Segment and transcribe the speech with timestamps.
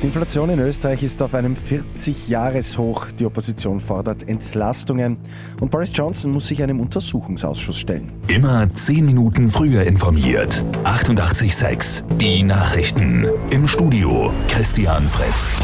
[0.00, 3.06] Die Inflation in Österreich ist auf einem 40-Jahres-Hoch.
[3.18, 5.16] Die Opposition fordert Entlastungen.
[5.60, 8.12] Und Boris Johnson muss sich einem Untersuchungsausschuss stellen.
[8.28, 10.64] Immer 10 Minuten früher informiert.
[10.84, 12.04] 88,6.
[12.18, 13.26] Die Nachrichten.
[13.50, 15.56] Im Studio Christian Fritz.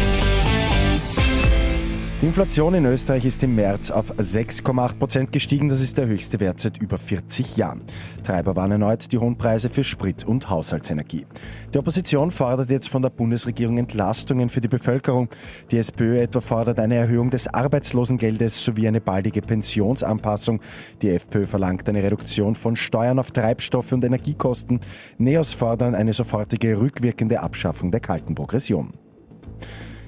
[2.24, 5.68] Die Inflation in Österreich ist im März auf 6,8 Prozent gestiegen.
[5.68, 7.82] Das ist der höchste Wert seit über 40 Jahren.
[8.22, 11.26] Treiber waren erneut die hohen Preise für Sprit und Haushaltsenergie.
[11.74, 15.28] Die Opposition fordert jetzt von der Bundesregierung Entlastungen für die Bevölkerung.
[15.70, 20.62] Die SPÖ etwa fordert eine Erhöhung des Arbeitslosengeldes sowie eine baldige Pensionsanpassung.
[21.02, 24.80] Die FPÖ verlangt eine Reduktion von Steuern auf Treibstoffe und Energiekosten.
[25.18, 28.94] Neos fordern eine sofortige rückwirkende Abschaffung der kalten Progression.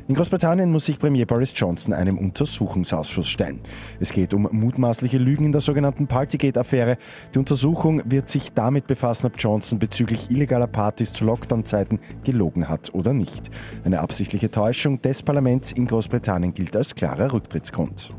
[0.09, 3.59] In Großbritannien muss sich Premier Boris Johnson einem Untersuchungsausschuss stellen.
[3.98, 6.97] Es geht um mutmaßliche Lügen in der sogenannten Partygate-Affäre.
[7.34, 12.95] Die Untersuchung wird sich damit befassen, ob Johnson bezüglich illegaler Partys zu Lockdown-Zeiten gelogen hat
[12.95, 13.50] oder nicht.
[13.84, 18.14] Eine absichtliche Täuschung des Parlaments in Großbritannien gilt als klarer Rücktrittsgrund.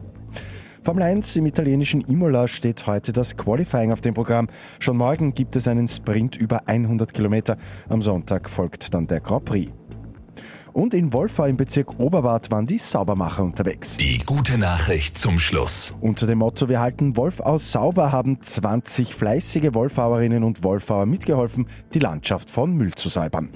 [0.84, 4.50] Formel 1 im italienischen Imola steht heute das Qualifying auf dem Programm.
[4.80, 7.56] Schon morgen gibt es einen Sprint über 100 Kilometer.
[7.88, 9.72] Am Sonntag folgt dann der Grand Prix.
[10.74, 13.98] Und in Wolfau im Bezirk Oberwart waren die Saubermacher unterwegs.
[13.98, 15.94] Die gute Nachricht zum Schluss.
[16.02, 22.00] Unter dem Motto Wir halten Wolfau sauber haben 20 fleißige Wolfauerinnen und Wolfauer mitgeholfen, die
[22.00, 23.50] Landschaft von Müll zu säubern.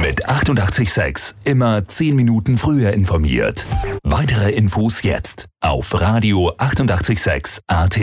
[0.00, 3.66] Mit 886 immer 10 Minuten früher informiert.
[4.02, 7.98] Weitere Infos jetzt auf Radio 886 AT.